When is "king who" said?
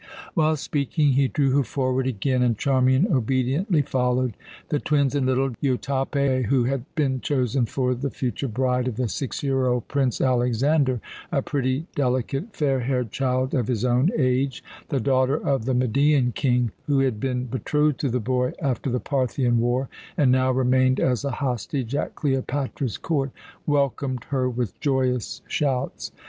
16.31-16.97